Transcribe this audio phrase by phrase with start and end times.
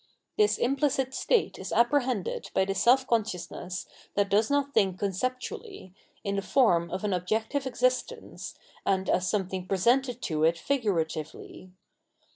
[0.35, 3.85] This implicit state is apprehended by the self conscious ness
[4.15, 5.93] that does not think conceptually,
[6.23, 11.69] in the form of an objective existence, and as something presented to it figuratively.